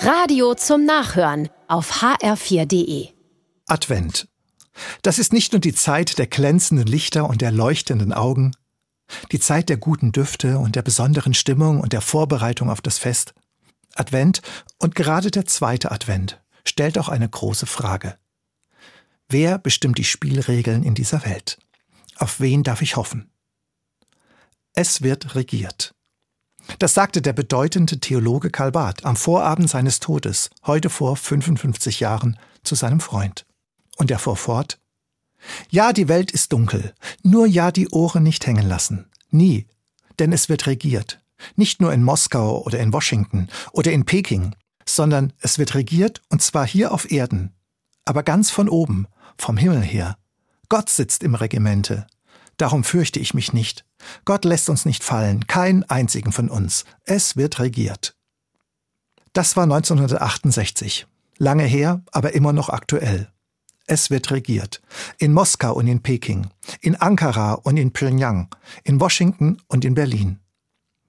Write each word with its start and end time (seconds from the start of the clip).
Radio 0.00 0.54
zum 0.54 0.84
Nachhören 0.84 1.48
auf 1.66 2.02
hr4.de. 2.02 3.08
Advent. 3.66 4.28
Das 5.02 5.18
ist 5.18 5.32
nicht 5.32 5.52
nur 5.52 5.60
die 5.60 5.74
Zeit 5.74 6.18
der 6.18 6.28
glänzenden 6.28 6.86
Lichter 6.86 7.28
und 7.28 7.40
der 7.40 7.50
leuchtenden 7.50 8.12
Augen, 8.12 8.52
die 9.32 9.40
Zeit 9.40 9.68
der 9.68 9.76
guten 9.76 10.12
Düfte 10.12 10.58
und 10.58 10.76
der 10.76 10.82
besonderen 10.82 11.34
Stimmung 11.34 11.80
und 11.80 11.92
der 11.92 12.00
Vorbereitung 12.00 12.70
auf 12.70 12.80
das 12.80 12.98
Fest. 12.98 13.34
Advent 13.96 14.40
und 14.78 14.94
gerade 14.94 15.32
der 15.32 15.46
zweite 15.46 15.90
Advent 15.90 16.40
stellt 16.64 16.96
auch 16.96 17.08
eine 17.08 17.28
große 17.28 17.66
Frage. 17.66 18.16
Wer 19.28 19.58
bestimmt 19.58 19.98
die 19.98 20.04
Spielregeln 20.04 20.84
in 20.84 20.94
dieser 20.94 21.24
Welt? 21.24 21.58
Auf 22.16 22.38
wen 22.38 22.62
darf 22.62 22.82
ich 22.82 22.94
hoffen? 22.94 23.32
Es 24.74 25.02
wird 25.02 25.34
regiert. 25.34 25.92
Das 26.78 26.94
sagte 26.94 27.22
der 27.22 27.32
bedeutende 27.32 27.98
Theologe 27.98 28.50
Karl 28.50 28.72
Barth 28.72 29.04
am 29.04 29.16
Vorabend 29.16 29.70
seines 29.70 30.00
Todes, 30.00 30.50
heute 30.66 30.90
vor 30.90 31.16
55 31.16 32.00
Jahren, 32.00 32.38
zu 32.62 32.74
seinem 32.74 33.00
Freund. 33.00 33.46
Und 33.96 34.10
er 34.10 34.18
fuhr 34.18 34.36
fort, 34.36 34.78
Ja, 35.70 35.92
die 35.92 36.08
Welt 36.08 36.30
ist 36.30 36.52
dunkel, 36.52 36.94
nur 37.22 37.46
ja 37.46 37.70
die 37.72 37.88
Ohren 37.88 38.22
nicht 38.22 38.46
hängen 38.46 38.68
lassen. 38.68 39.10
Nie, 39.30 39.66
denn 40.18 40.32
es 40.32 40.48
wird 40.48 40.66
regiert. 40.66 41.20
Nicht 41.56 41.80
nur 41.80 41.92
in 41.92 42.02
Moskau 42.02 42.62
oder 42.62 42.80
in 42.80 42.92
Washington 42.92 43.48
oder 43.72 43.92
in 43.92 44.04
Peking, 44.04 44.54
sondern 44.84 45.32
es 45.40 45.58
wird 45.58 45.74
regiert 45.74 46.20
und 46.28 46.42
zwar 46.42 46.66
hier 46.66 46.92
auf 46.92 47.10
Erden, 47.10 47.54
aber 48.04 48.22
ganz 48.22 48.50
von 48.50 48.68
oben, 48.68 49.06
vom 49.36 49.56
Himmel 49.56 49.82
her. 49.82 50.16
Gott 50.68 50.90
sitzt 50.90 51.22
im 51.22 51.34
Regimente. 51.34 52.06
Darum 52.56 52.82
fürchte 52.84 53.20
ich 53.20 53.34
mich 53.34 53.52
nicht. 53.52 53.84
Gott 54.24 54.44
lässt 54.44 54.68
uns 54.68 54.84
nicht 54.84 55.04
fallen, 55.04 55.46
keinen 55.46 55.84
einzigen 55.84 56.32
von 56.32 56.48
uns. 56.48 56.84
Es 57.04 57.36
wird 57.36 57.58
regiert. 57.58 58.16
Das 59.32 59.56
war 59.56 59.64
1968. 59.64 61.06
Lange 61.36 61.64
her, 61.64 62.02
aber 62.10 62.34
immer 62.34 62.52
noch 62.52 62.68
aktuell. 62.68 63.30
Es 63.86 64.10
wird 64.10 64.30
regiert. 64.30 64.82
In 65.18 65.32
Moskau 65.32 65.72
und 65.74 65.86
in 65.86 66.02
Peking, 66.02 66.48
in 66.80 66.96
Ankara 66.96 67.54
und 67.54 67.76
in 67.76 67.92
Pyongyang, 67.92 68.54
in 68.84 69.00
Washington 69.00 69.62
und 69.66 69.84
in 69.84 69.94
Berlin. 69.94 70.40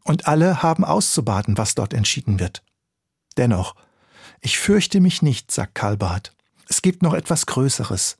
Und 0.03 0.27
alle 0.27 0.63
haben 0.63 0.85
auszubaden, 0.85 1.57
was 1.57 1.75
dort 1.75 1.93
entschieden 1.93 2.39
wird. 2.39 2.63
Dennoch, 3.37 3.75
ich 4.41 4.57
fürchte 4.57 5.01
mich 5.01 5.21
nicht, 5.21 5.51
sagt 5.51 5.75
Karl 5.75 5.97
Barth. 5.97 6.33
Es 6.69 6.81
gibt 6.81 7.03
noch 7.03 7.13
etwas 7.13 7.45
Größeres, 7.45 8.17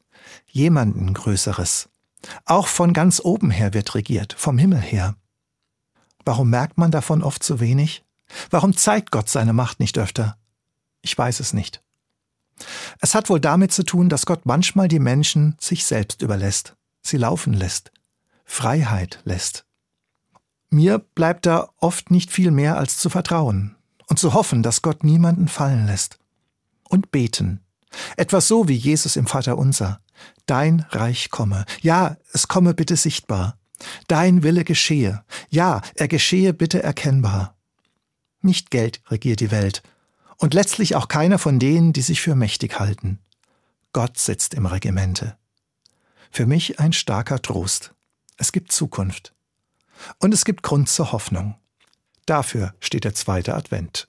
jemanden 0.48 1.14
Größeres. 1.14 1.90
Auch 2.46 2.68
von 2.68 2.94
ganz 2.94 3.22
oben 3.24 3.52
her 3.52 3.74
wird 3.74 3.96
regiert, 3.96 4.34
vom 4.38 4.58
Himmel 4.58 4.80
her. 4.80 5.16
Warum 6.26 6.50
merkt 6.50 6.78
man 6.78 6.92
davon 6.92 7.24
oft 7.24 7.44
so 7.44 7.60
wenig? 7.60 8.04
Warum 8.50 8.76
zeigt 8.76 9.12
Gott 9.12 9.30
seine 9.30 9.54
Macht 9.54 9.80
nicht 9.80 9.98
öfter? 9.98 10.38
Ich 11.02 11.18
weiß 11.18 11.40
es 11.40 11.54
nicht. 11.54 11.82
Es 13.00 13.16
hat 13.16 13.30
wohl 13.30 13.40
damit 13.40 13.72
zu 13.72 13.84
tun, 13.84 14.10
dass 14.10 14.26
Gott 14.26 14.46
manchmal 14.46 14.88
die 14.88 15.00
Menschen 15.00 15.56
sich 15.60 15.86
selbst 15.86 16.22
überlässt, 16.22 16.76
sie 17.02 17.18
laufen 17.18 17.54
lässt, 17.54 17.92
Freiheit 18.44 19.22
lässt. 19.24 19.66
Mir 20.70 21.00
bleibt 21.00 21.46
da 21.46 21.70
oft 21.78 22.12
nicht 22.12 22.32
viel 22.32 22.52
mehr 22.52 22.78
als 22.78 22.98
zu 22.98 23.10
vertrauen 23.10 23.76
und 24.08 24.20
zu 24.20 24.34
hoffen, 24.34 24.62
dass 24.62 24.82
Gott 24.82 25.04
niemanden 25.04 25.48
fallen 25.48 25.86
lässt. 25.88 26.20
Und 26.84 27.12
beten. 27.12 27.62
Etwas 28.18 28.48
so 28.48 28.68
wie 28.68 28.76
Jesus 28.76 29.16
im 29.16 29.28
Vater 29.28 29.58
unser. 29.58 30.02
Dein 30.46 30.86
Reich 30.90 31.30
komme. 31.30 31.66
Ja, 31.82 32.18
es 32.34 32.48
komme 32.48 32.74
bitte 32.74 32.96
sichtbar. 32.96 33.58
Dein 34.08 34.44
Wille 34.44 34.64
geschehe. 34.64 35.24
Ja, 35.50 35.82
er 35.96 36.08
geschehe 36.08 36.54
bitte 36.54 36.84
erkennbar. 36.84 37.56
Nicht 38.42 38.72
Geld 38.72 39.02
regiert 39.08 39.40
die 39.40 39.52
Welt. 39.52 39.84
Und 40.38 40.54
letztlich 40.54 40.96
auch 40.96 41.08
keiner 41.08 41.38
von 41.38 41.60
denen, 41.60 41.94
die 41.94 42.02
sich 42.02 42.22
für 42.22 42.36
mächtig 42.36 42.80
halten. 42.80 43.20
Gott 43.92 44.18
sitzt 44.18 44.54
im 44.54 44.66
Regimente. 44.66 45.38
Für 46.32 46.46
mich 46.46 46.80
ein 46.80 46.94
starker 46.94 47.42
Trost. 47.42 47.94
Es 48.38 48.52
gibt 48.52 48.72
Zukunft. 48.72 49.34
Und 50.20 50.34
es 50.34 50.46
gibt 50.46 50.64
Grund 50.64 50.88
zur 50.88 51.12
Hoffnung. 51.12 51.56
Dafür 52.26 52.74
steht 52.80 53.04
der 53.04 53.16
zweite 53.16 53.56
Advent. 53.56 54.08